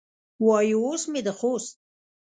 [0.45, 1.75] وایي اوس مې د خوست